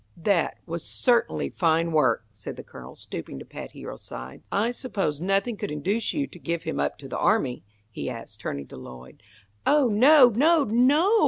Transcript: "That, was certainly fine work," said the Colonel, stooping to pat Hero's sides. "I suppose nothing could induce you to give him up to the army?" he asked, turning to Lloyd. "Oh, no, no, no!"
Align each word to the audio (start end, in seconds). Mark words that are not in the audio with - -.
"That, 0.17 0.57
was 0.65 0.83
certainly 0.83 1.51
fine 1.51 1.91
work," 1.91 2.25
said 2.31 2.55
the 2.55 2.63
Colonel, 2.63 2.95
stooping 2.95 3.37
to 3.37 3.45
pat 3.45 3.73
Hero's 3.73 4.01
sides. 4.01 4.47
"I 4.51 4.71
suppose 4.71 5.21
nothing 5.21 5.57
could 5.57 5.69
induce 5.69 6.11
you 6.11 6.25
to 6.25 6.39
give 6.39 6.63
him 6.63 6.79
up 6.79 6.97
to 6.97 7.07
the 7.07 7.19
army?" 7.19 7.63
he 7.91 8.09
asked, 8.09 8.39
turning 8.41 8.65
to 8.69 8.77
Lloyd. 8.77 9.21
"Oh, 9.63 9.89
no, 9.89 10.29
no, 10.29 10.63
no!" 10.63 11.19